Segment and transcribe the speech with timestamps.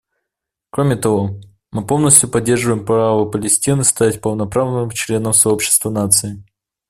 [0.71, 1.39] Кроме того,
[1.71, 6.43] мы полностью поддерживаем право Палестины стать полноправным членом сообщества наций.